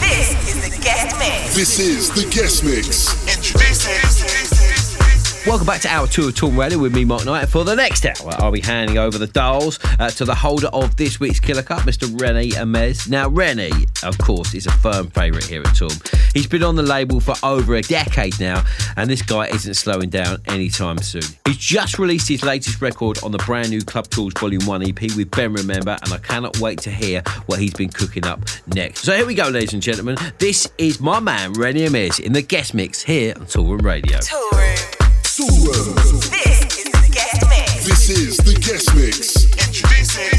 This 0.00 0.34
is 0.48 0.70
the 0.70 0.76
guest 0.82 1.16
mix. 1.18 1.54
This 1.54 1.78
is 1.78 2.10
the 2.10 2.28
guest 2.28 2.64
mix. 2.64 3.25
Welcome 5.46 5.68
back 5.68 5.80
to 5.82 5.88
our 5.88 6.08
tour 6.08 6.30
of 6.30 6.34
Toolroom 6.34 6.58
Radio 6.58 6.78
with 6.80 6.92
me, 6.92 7.04
Mark 7.04 7.24
Knight. 7.24 7.48
For 7.48 7.62
the 7.62 7.76
next 7.76 8.04
hour, 8.04 8.32
I'll 8.38 8.50
be 8.50 8.60
handing 8.60 8.98
over 8.98 9.16
the 9.16 9.28
dials 9.28 9.78
uh, 10.00 10.10
to 10.10 10.24
the 10.24 10.34
holder 10.34 10.66
of 10.72 10.96
this 10.96 11.20
week's 11.20 11.38
Killer 11.38 11.62
Cut, 11.62 11.82
Mr. 11.82 12.20
Rene 12.20 12.50
Amesz. 12.50 13.08
Now, 13.08 13.28
Rene, 13.28 13.70
of 14.02 14.18
course, 14.18 14.54
is 14.54 14.66
a 14.66 14.72
firm 14.72 15.08
favourite 15.10 15.44
here 15.44 15.60
at 15.60 15.68
Toolroom. 15.68 16.34
He's 16.34 16.48
been 16.48 16.64
on 16.64 16.74
the 16.74 16.82
label 16.82 17.20
for 17.20 17.36
over 17.44 17.76
a 17.76 17.82
decade 17.82 18.40
now, 18.40 18.64
and 18.96 19.08
this 19.08 19.22
guy 19.22 19.46
isn't 19.46 19.74
slowing 19.74 20.10
down 20.10 20.42
anytime 20.46 20.98
soon. 20.98 21.22
He's 21.46 21.58
just 21.58 22.00
released 22.00 22.26
his 22.26 22.42
latest 22.42 22.82
record 22.82 23.22
on 23.22 23.30
the 23.30 23.38
brand 23.38 23.70
new 23.70 23.82
Club 23.82 24.08
Tools 24.08 24.32
Volume 24.36 24.66
1 24.66 24.82
EP 24.82 25.00
with 25.16 25.30
Ben 25.30 25.52
Remember, 25.52 25.96
and 26.02 26.12
I 26.12 26.18
cannot 26.18 26.58
wait 26.58 26.80
to 26.80 26.90
hear 26.90 27.22
what 27.46 27.60
he's 27.60 27.72
been 27.72 27.90
cooking 27.90 28.26
up 28.26 28.40
next. 28.74 29.02
So 29.02 29.14
here 29.14 29.24
we 29.24 29.34
go, 29.36 29.48
ladies 29.48 29.74
and 29.74 29.82
gentlemen. 29.82 30.16
This 30.38 30.68
is 30.76 31.00
my 31.00 31.20
man, 31.20 31.52
Rene 31.52 31.86
Amesz, 31.86 32.18
in 32.18 32.32
the 32.32 32.42
guest 32.42 32.74
mix 32.74 33.00
here 33.00 33.32
on 33.36 33.46
Toolroom 33.46 33.84
Radio. 33.84 34.18
Toolroom. 34.18 34.56
Toolroom. 34.56 34.95
This 35.36 35.44
is 35.44 36.78
the 36.88 37.08
guest 37.12 37.44
mix. 37.50 37.86
This 37.86 38.08
is 38.08 38.36
the 38.38 38.54
guest 38.54 38.94
mix. 38.94 39.44
Introducing. 39.66 40.32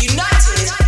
United 0.00 0.79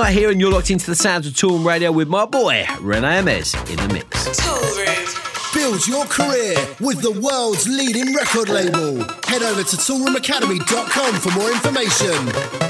Mark 0.00 0.14
here, 0.14 0.30
and 0.30 0.40
you're 0.40 0.50
locked 0.50 0.70
into 0.70 0.86
the 0.86 0.94
sounds 0.94 1.26
of 1.26 1.34
Toolroom 1.34 1.62
Radio 1.62 1.92
with 1.92 2.08
my 2.08 2.24
boy, 2.24 2.64
Rene 2.80 3.06
Amesz, 3.06 3.54
in 3.68 3.76
the 3.76 3.92
mix. 3.92 4.28
Toolroom. 4.30 5.54
Build 5.54 5.86
your 5.86 6.06
career 6.06 6.56
with 6.80 7.02
the 7.02 7.10
world's 7.20 7.68
leading 7.68 8.14
record 8.14 8.48
label. 8.48 9.04
Head 9.26 9.42
over 9.42 9.62
to 9.62 9.76
toolroomacademy.com 9.76 11.14
for 11.16 11.30
more 11.32 11.50
information. 11.50 12.69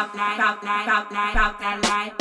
top 0.00 0.14
line, 0.14 0.38
top 0.38 0.62
line, 0.62 0.86
top 0.86 1.10
line, 1.10 1.34
top 1.34 1.60
line. 1.60 2.19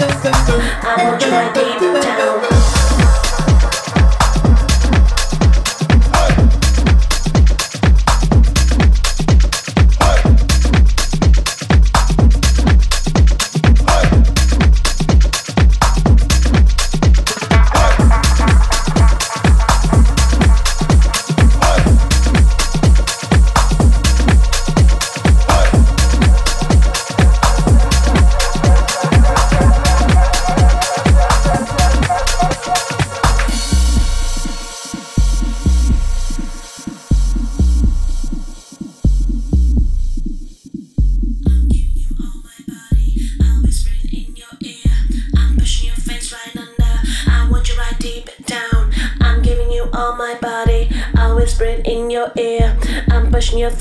I'm 0.00 1.12
looking 1.12 1.30
like 1.30 1.52
deep 1.54 1.78
down. 1.78 2.61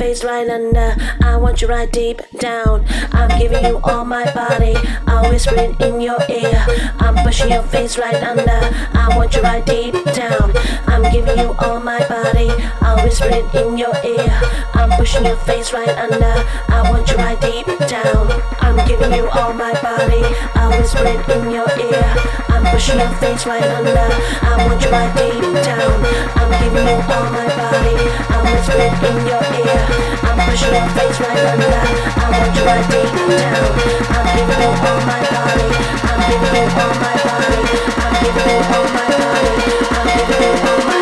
Face 0.02 0.24
right 0.24 0.50
under. 0.50 0.96
I 1.22 1.38
want 1.38 1.62
you 1.62 1.68
right 1.68 1.92
deep 1.92 2.24
down. 2.40 2.84
I'm 3.12 3.30
giving 3.40 3.64
you 3.64 3.78
all 3.84 4.04
my 4.04 4.26
body. 4.34 4.74
I'm 5.06 5.30
whispering 5.30 5.76
in 5.80 6.02
your 6.02 6.18
ear. 6.28 6.58
I'm 6.98 7.16
pushing 7.24 7.52
your 7.52 7.62
face 7.62 8.00
right 8.00 8.20
under. 8.24 8.62
I 8.98 9.14
want 9.16 9.36
you 9.36 9.44
right 9.44 9.64
deep 9.64 9.94
down. 10.06 10.58
I'm 10.88 11.04
giving 11.14 11.38
you 11.38 11.54
all 11.60 11.80
my 11.80 12.00
body. 12.08 12.50
I'm 12.82 13.04
whispering 13.06 13.46
in 13.54 13.78
your 13.78 13.94
ear. 14.04 14.30
I'm 14.74 14.90
pushing 14.98 15.24
your 15.24 15.38
face 15.50 15.72
right 15.72 15.96
under. 16.06 16.36
I 16.78 16.82
want 16.90 17.08
you 17.12 17.18
right 17.18 17.40
deep 17.40 17.68
down. 17.88 18.26
I'm 18.60 18.78
giving 18.88 19.14
you 19.14 19.30
all 19.30 19.54
my 19.54 19.74
body. 19.84 20.24
I'm 20.56 20.61
whispering 20.72 21.20
in 21.36 21.52
your 21.52 21.68
ear. 21.80 22.06
I'm 22.50 22.64
pushing 22.72 23.00
your 23.00 23.12
face 23.20 23.46
right 23.46 23.64
under. 23.64 24.08
I 24.48 24.56
want 24.66 24.82
you 24.82 24.90
right 24.90 25.12
deep 25.20 25.44
down. 25.68 25.98
I'm 26.40 26.52
giving 26.60 26.88
you 26.88 27.00
all 27.12 27.28
my 27.36 27.48
body. 27.60 27.96
I'm 28.32 28.46
whispering 28.48 28.96
in 29.10 29.18
your 29.28 29.44
ear. 29.62 29.82
I'm 30.24 30.40
pushing 30.48 30.74
your 30.74 30.88
face 30.96 31.20
right 31.20 31.44
under. 31.52 31.84
I 32.24 32.28
want 32.32 32.52
you 32.56 32.64
right 32.64 32.86
deep 32.88 33.12
down. 33.36 33.70
I'm 34.16 34.28
giving 34.36 34.62
you 34.64 34.72
all 34.88 35.02
my 35.12 35.22
body. 35.36 35.68
I'm 36.08 36.20
giving 36.30 36.56
you 36.56 36.68
all 36.80 36.94
my 37.04 37.16
body. 37.28 37.62
I'm 38.00 38.14
giving 38.24 38.48
you 38.48 38.60
all 38.72 38.88
my 38.96 39.08
body. 39.20 39.56
I'm 39.92 40.08
giving 40.16 40.42
you 40.42 40.70
all 40.72 40.82
my 40.88 41.01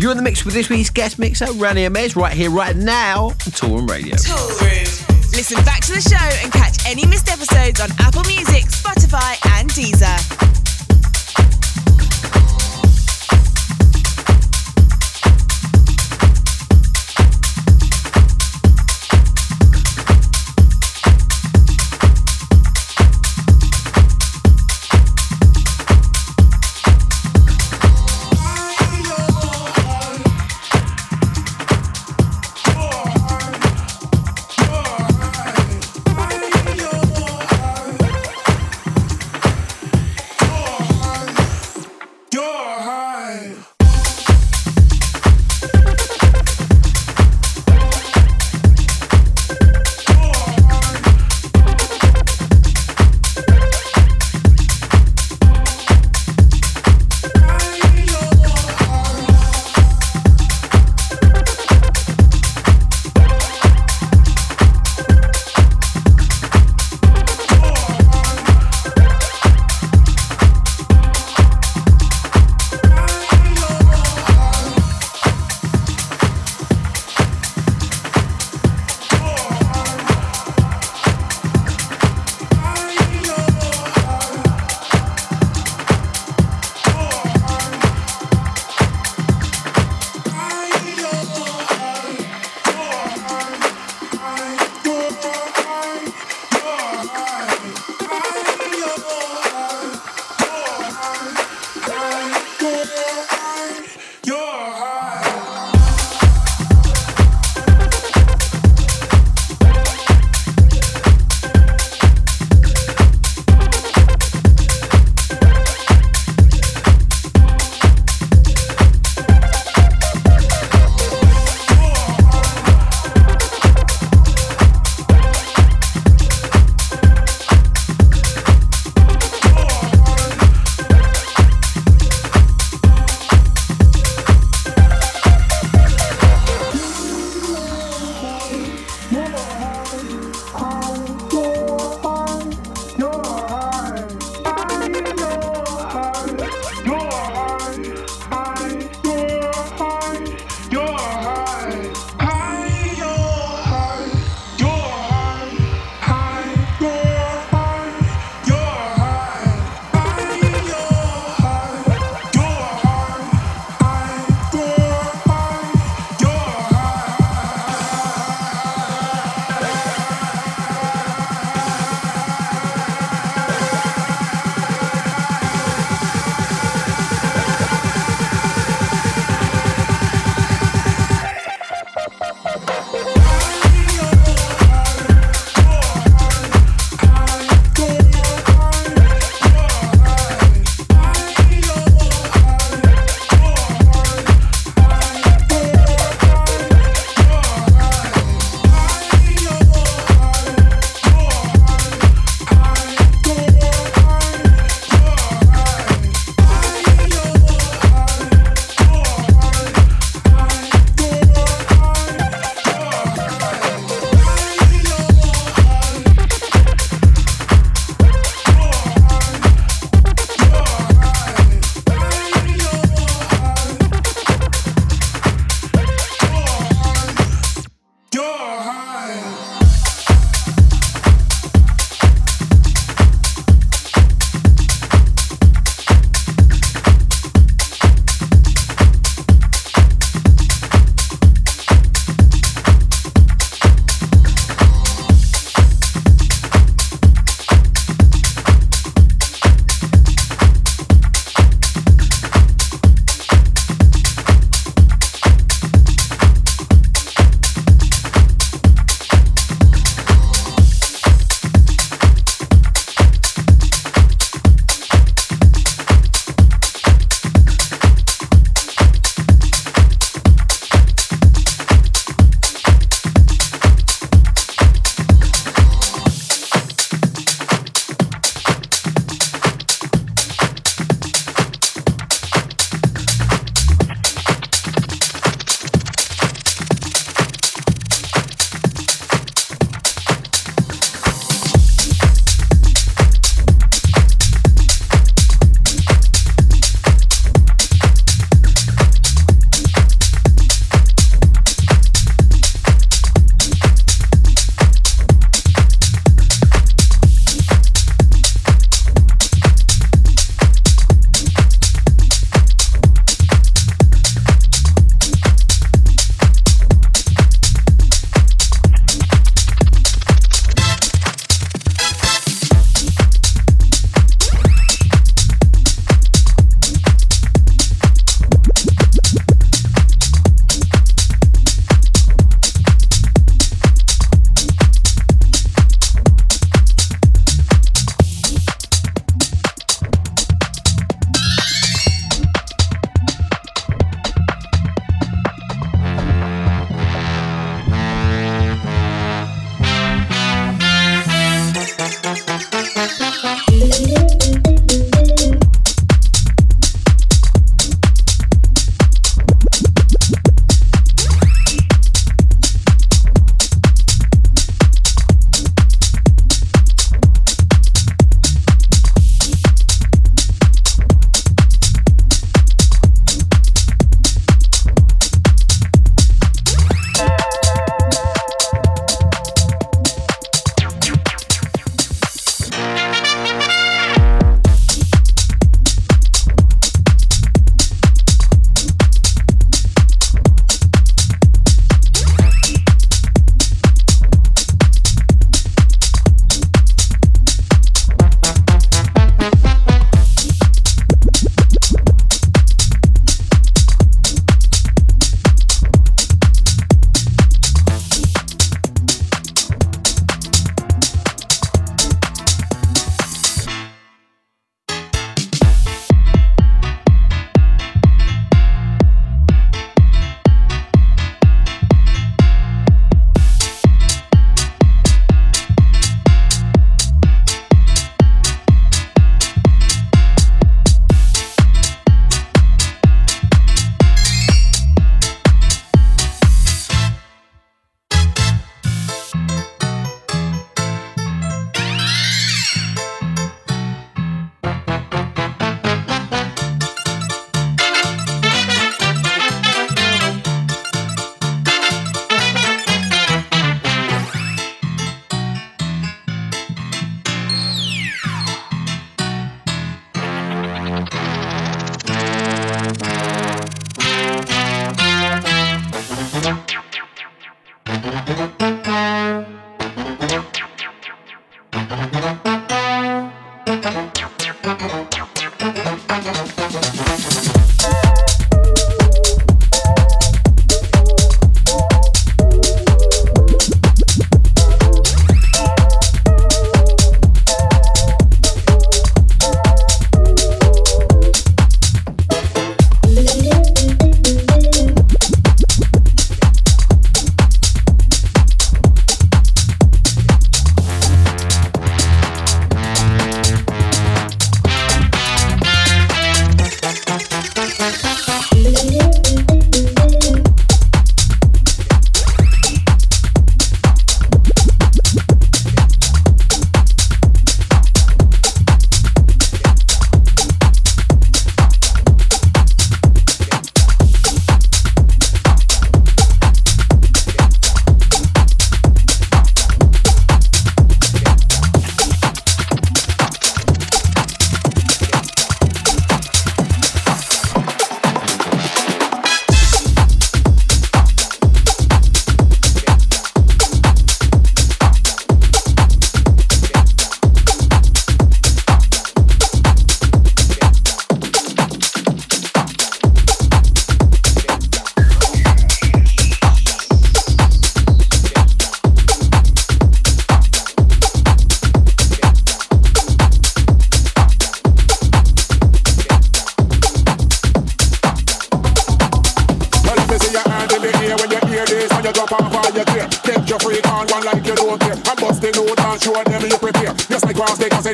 You're 0.00 0.12
in 0.12 0.16
the 0.16 0.22
mix 0.22 0.46
with 0.46 0.54
this 0.54 0.70
week's 0.70 0.88
guest 0.88 1.18
mixer, 1.18 1.52
Rene 1.52 1.86
Amesz, 1.86 2.16
right 2.16 2.32
here, 2.32 2.50
right 2.50 2.74
now 2.74 3.26
on 3.26 3.34
Toolroom 3.36 3.90
Radio. 3.90 4.16
Tool 4.16 4.34
Room. 4.34 4.86
Listen 5.32 5.62
back 5.62 5.82
to 5.82 5.92
the 5.92 6.00
show 6.00 6.42
and 6.42 6.50
catch 6.50 6.86
any 6.86 7.04
missed 7.04 7.28
episodes 7.28 7.82
on 7.82 7.90
Apple 7.98 8.24
Music, 8.24 8.64
Spotify, 8.64 9.36
and 9.58 9.68
Deezer. 9.68 10.59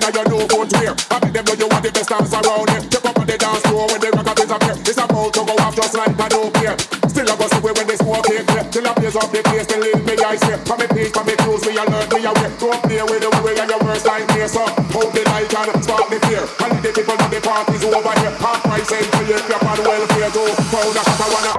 in 0.03 0.15
your 0.15 0.29
new 0.29 0.45
coat 0.49 0.69
wear. 0.77 0.93
I 1.09 1.17
bet 1.21 1.33
them 1.33 1.45
know 1.47 1.57
you 1.57 1.69
want 1.69 1.83
the 1.85 1.91
best 1.93 2.09
times 2.09 2.33
around 2.33 2.69
here. 2.69 2.83
Step 2.85 3.05
up 3.07 3.17
on 3.17 3.27
the 3.27 3.37
dance 3.39 3.63
floor 3.65 3.89
when 3.89 4.01
the 4.01 4.11
rock 4.13 4.37
disappear. 4.37 4.77
It's 4.77 5.01
about 5.01 5.33
to 5.33 5.41
go 5.47 5.55
off 5.65 5.75
just 5.77 5.95
like 5.97 6.13
a 6.13 6.27
dope 6.29 6.57
here. 6.61 6.77
Still 7.09 7.29
I 7.31 7.35
go 7.37 7.47
see 7.49 7.63
when 7.65 7.87
they 7.87 7.97
smoke 7.97 8.27
here 8.29 8.45
clear. 8.45 8.65
Till 8.69 8.87
I 8.87 8.93
blaze 8.93 9.17
up 9.17 9.31
the 9.33 9.41
place, 9.41 9.67
till 9.67 9.81
in 9.81 10.01
me 10.05 10.15
eyes 10.21 10.43
here. 10.45 10.61
From 10.69 10.79
me 10.81 10.87
peace, 10.93 11.13
from 11.17 11.25
me 11.25 11.35
views, 11.41 11.65
we 11.65 11.81
alert, 11.81 12.13
we 12.13 12.21
aware. 12.29 12.53
Don't 12.61 12.81
play 12.85 13.01
with 13.09 13.23
the 13.25 13.31
way 13.41 13.57
and 13.57 13.71
your 13.71 13.81
worst 13.81 14.05
time 14.05 14.29
here. 14.37 14.49
So 14.49 14.65
hold 14.93 15.13
the 15.17 15.23
light 15.33 15.49
and 15.49 15.81
spark 15.81 16.13
the 16.13 16.19
fear. 16.29 16.45
And 16.45 16.77
the 16.85 16.91
people 16.93 17.17
at 17.17 17.31
the 17.33 17.41
parties 17.41 17.85
over 17.89 18.15
here. 18.21 18.35
Half 18.37 18.61
price 18.69 18.91
and 18.93 19.07
free, 19.17 19.33
if 19.33 19.49
you're 19.49 19.65
on 19.65 19.79
welfare 19.81 20.31
too. 20.35 20.51
Found 20.77 20.93
a 20.93 21.03
catalana 21.09 21.56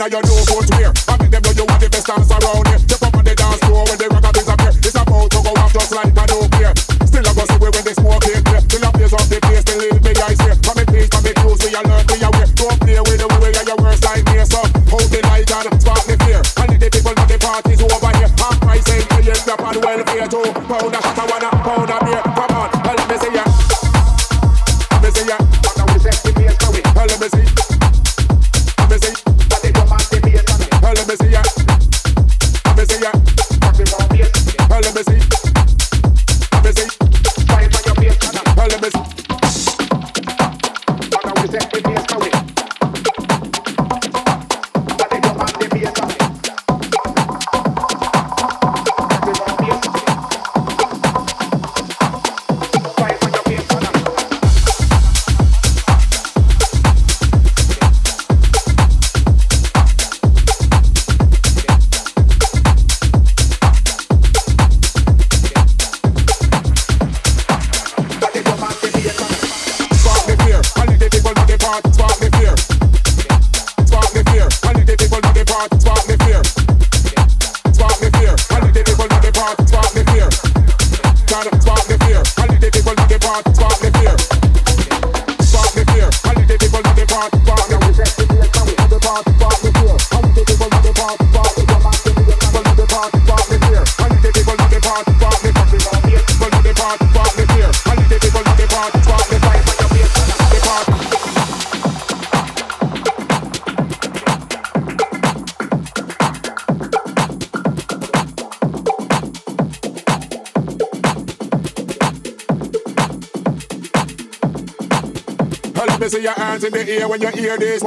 inna 0.00 0.08
your 0.10 0.22
new 0.22 0.44
footwear. 0.46 0.92
I 1.08 1.16
make 1.18 1.30
them 1.30 1.42
know 1.42 1.50
you 1.50 1.64
want 1.66 1.80
the 1.80 1.88
best 1.90 2.08
answer. 2.08 2.49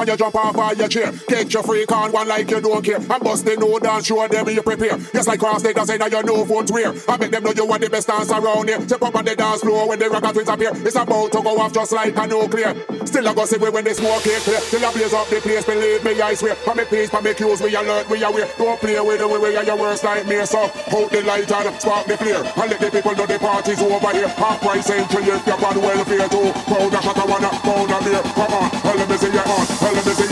when 0.04 0.12
you 0.12 0.18
jump 0.18 0.36
off 0.36 0.58
all 0.58 0.74
your 0.74 0.88
chair. 0.88 1.12
Get 1.28 1.54
your 1.54 1.64
freak 1.64 1.92
on 1.92 2.12
one 2.12 2.28
like 2.28 2.50
you 2.52 2.60
don't 2.60 2.84
care. 2.84 2.98
I'm 2.98 3.22
busting 3.22 3.60
no 3.60 3.80
dance, 3.80 4.06
show 4.06 4.28
them 4.28 4.50
you 4.50 4.62
prepare. 4.62 4.98
Yes, 5.14 5.28
like 5.28 5.40
cross 5.40 5.62
they 5.62 5.74
dancing, 5.74 6.00
now 6.00 6.08
your 6.08 6.24
new 6.24 6.46
phones 6.46 6.72
wear. 6.72 6.94
I 7.08 7.18
make 7.18 7.32
them 7.32 7.44
know 7.44 7.54
you 7.56 7.72
are 7.72 7.80
the 7.80 7.90
best 7.90 8.08
dance 8.08 8.30
around 8.30 8.68
here. 8.68 8.82
Step 8.82 9.02
up 9.02 9.16
on 9.16 9.26
the 9.26 9.36
dance 9.36 9.62
floor 9.62 9.88
when 9.88 10.00
the 10.00 10.10
rocket 10.10 10.34
twins 10.34 10.50
appear. 10.50 10.72
It's 10.74 10.96
about 10.96 11.32
to 11.32 11.42
go 11.42 11.58
off 11.58 11.74
just 11.74 11.94
like 11.94 12.18
a 12.18 12.28
nuclear. 12.28 12.76
Still 13.14 13.30
I 13.30 13.34
go 13.36 13.46
with 13.46 13.74
when 13.76 13.84
they 13.84 13.94
smoke 13.94 14.26
it 14.26 14.42
clear. 14.42 14.58
Till 14.74 14.84
I 14.84 14.92
blaze 14.92 15.14
up 15.14 15.30
the 15.30 15.38
place, 15.38 15.64
believe 15.64 16.04
me, 16.04 16.20
I 16.20 16.34
swear. 16.34 16.56
For 16.56 16.74
me 16.74 16.84
peace, 16.84 17.12
for 17.12 17.22
me 17.22 17.36
cues, 17.36 17.62
we 17.62 17.76
alert, 17.76 18.10
we 18.10 18.24
aware. 18.24 18.50
Don't 18.58 18.80
play 18.82 19.00
with 19.00 19.20
the 19.20 19.28
way 19.28 19.38
we 19.38 19.56
are 19.56 19.64
your 19.64 19.78
worst 19.78 20.04
nightmare. 20.04 20.48
So 20.48 20.66
hold 20.90 21.12
the 21.12 21.22
light 21.22 21.52
and 21.52 21.80
spark 21.80 22.08
the 22.08 22.18
flare. 22.18 22.42
And 22.42 22.72
let 22.74 22.80
the 22.82 22.90
people 22.90 23.14
know 23.14 23.28
the 23.28 23.38
party's 23.38 23.80
over 23.84 24.12
here. 24.18 24.28
Half 24.30 24.62
price 24.62 24.90
entry 24.90 25.30
if 25.30 25.46
you're 25.46 25.62
on 25.62 25.78
welfare 25.78 26.28
too. 26.28 26.50
Pound 26.66 26.90
a 26.90 27.02
shot 27.06 27.22
of 27.22 27.30
pound 27.62 27.92
a 27.94 27.98
beer. 28.02 28.22
Come 28.34 28.50
on, 28.50 28.98
let 28.98 29.08
me 29.08 29.18
see 29.18 29.30
your 29.30 29.46
on, 29.46 29.94
let 29.94 30.06
me 30.08 30.14
see 30.14 30.23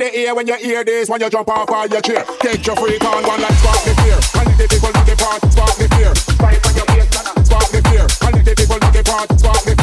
in 0.00 0.12
the 0.12 0.18
ear 0.18 0.34
when 0.34 0.46
you 0.46 0.56
hear 0.56 0.84
this. 0.84 1.08
When 1.08 1.20
you 1.20 1.30
jump 1.30 1.48
off 1.48 1.70
all 1.70 1.86
your 1.86 2.00
chair, 2.00 2.24
get 2.40 2.66
your 2.66 2.76
freak 2.76 3.04
on 3.04 3.22
one 3.24 3.40
like 3.40 3.52
spark 3.54 3.84
the 3.84 3.94
fear. 4.02 4.18
Connect 4.32 4.58
the 4.58 4.68
people, 4.68 4.92
not 4.92 5.06
the 5.06 5.16
part, 5.16 5.52
spark 5.52 5.74
the 5.76 5.88
fear. 5.96 6.14
Fight 6.38 6.66
on 6.66 6.74
your 6.76 6.86
face, 6.86 7.46
spark 7.46 7.68
the 7.70 7.82
fear. 7.90 8.06
Connect 8.20 8.44
the 8.44 8.54
people, 8.54 8.78
not 8.78 8.92
the 8.92 9.02
part, 9.02 9.38
spark 9.38 9.64
the 9.64 9.74
fear. 9.74 9.77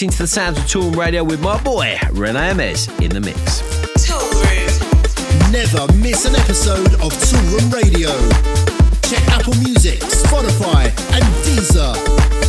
Right 0.00 0.04
into 0.04 0.22
the 0.22 0.26
sounds 0.26 0.56
of 0.56 0.64
Toolroom 0.64 0.96
Radio 0.96 1.22
with 1.22 1.42
my 1.42 1.62
boy, 1.62 1.98
Rene 2.12 2.38
Amesz 2.38 2.88
in 3.02 3.10
the 3.10 3.20
mix. 3.20 3.60
Never 5.52 5.92
miss 5.98 6.24
an 6.24 6.34
episode 6.36 6.94
of 7.02 7.12
Toolroom 7.28 7.70
Radio. 7.70 8.08
Check 9.02 9.22
Apple 9.28 9.52
Music, 9.56 10.00
Spotify, 10.00 10.86
and 11.12 11.24
Deezer. 11.44 12.39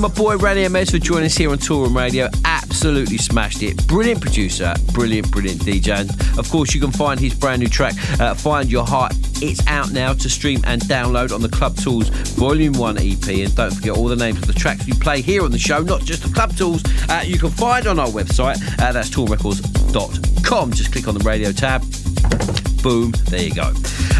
My 0.00 0.08
boy 0.08 0.38
Rene 0.38 0.64
Amesz 0.64 0.92
for 0.92 0.98
joining 0.98 1.26
us 1.26 1.36
here 1.36 1.50
on 1.50 1.58
Toolroom 1.58 1.94
Radio. 1.94 2.30
Absolutely 2.46 3.18
smashed 3.18 3.62
it. 3.62 3.86
Brilliant 3.86 4.22
producer, 4.22 4.74
brilliant, 4.94 5.30
brilliant 5.30 5.60
DJ. 5.60 5.94
And 5.94 6.38
of 6.38 6.50
course, 6.50 6.74
you 6.74 6.80
can 6.80 6.90
find 6.90 7.20
his 7.20 7.34
brand 7.34 7.60
new 7.60 7.68
track, 7.68 7.92
uh, 8.18 8.32
Find 8.32 8.72
Your 8.72 8.86
Heart. 8.86 9.12
It's 9.42 9.60
out 9.66 9.90
now 9.92 10.14
to 10.14 10.30
stream 10.30 10.62
and 10.64 10.80
download 10.82 11.34
on 11.34 11.42
the 11.42 11.50
Club 11.50 11.76
Tools 11.76 12.08
Volume 12.08 12.72
1 12.78 12.96
EP. 12.96 13.28
And 13.28 13.54
don't 13.54 13.74
forget 13.74 13.94
all 13.94 14.06
the 14.06 14.16
names 14.16 14.38
of 14.38 14.46
the 14.46 14.54
tracks 14.54 14.86
we 14.86 14.94
play 14.94 15.20
here 15.20 15.44
on 15.44 15.50
the 15.50 15.58
show, 15.58 15.82
not 15.82 16.00
just 16.00 16.22
the 16.22 16.32
Club 16.32 16.56
Tools, 16.56 16.82
uh, 17.10 17.22
you 17.22 17.38
can 17.38 17.50
find 17.50 17.86
on 17.86 17.98
our 17.98 18.08
website. 18.08 18.56
Uh, 18.80 18.92
that's 18.92 19.10
toolroomrecords.com. 19.10 20.72
Just 20.72 20.92
click 20.92 21.08
on 21.08 21.14
the 21.14 21.24
radio 21.24 21.52
tab 21.52 21.84
boom, 22.82 23.12
there 23.28 23.42
you 23.42 23.54
go. 23.54 23.72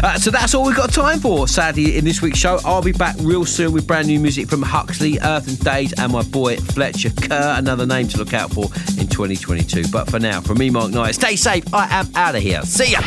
Uh, 0.03 0.17
so 0.17 0.31
that's 0.31 0.55
all 0.55 0.65
we've 0.65 0.75
got 0.75 0.91
time 0.91 1.19
for, 1.19 1.47
sadly, 1.47 1.97
in 1.97 2.03
this 2.03 2.21
week's 2.21 2.39
show. 2.39 2.59
I'll 2.65 2.81
be 2.81 2.91
back 2.91 3.15
real 3.19 3.45
soon 3.45 3.71
with 3.71 3.85
brand 3.85 4.07
new 4.07 4.19
music 4.19 4.49
from 4.49 4.61
Huxley, 4.63 5.19
Earth 5.21 5.47
n 5.47 5.55
Days, 5.55 5.93
and 5.93 6.11
my 6.11 6.23
boy 6.23 6.57
Fletcher 6.57 7.11
Kerr, 7.11 7.55
another 7.57 7.85
name 7.85 8.07
to 8.09 8.17
look 8.17 8.33
out 8.33 8.51
for 8.51 8.65
in 8.99 9.07
2022. 9.07 9.83
But 9.91 10.09
for 10.09 10.19
now, 10.19 10.41
from 10.41 10.57
me, 10.57 10.69
Mark 10.69 10.91
Knight, 10.91 11.15
stay 11.15 11.35
safe. 11.35 11.71
I 11.73 11.87
am 11.91 12.07
out 12.15 12.35
of 12.35 12.41
here. 12.41 12.61
See 12.63 12.93
ya. 12.93 12.99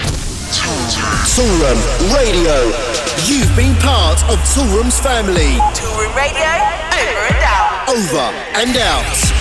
Toolroom 1.35 2.15
Radio. 2.15 2.71
You've 3.27 3.55
been 3.57 3.75
part 3.83 4.23
of 4.31 4.39
Toolroom's 4.55 5.01
family. 5.01 5.59
Toolroom 5.75 6.15
Radio, 6.15 6.47
over 6.95 7.27
and 7.27 7.43
out. 7.43 7.89
Over 7.89 8.31
and 8.55 8.77
out. 8.77 9.34